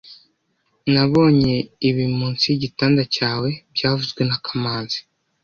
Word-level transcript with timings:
Nabonye 0.93 1.55
ibi 1.89 2.05
munsi 2.17 2.43
yigitanda 2.47 3.01
cyawe 3.15 3.49
byavuzwe 3.73 4.21
na 4.29 4.37
kamanzi 4.45 4.99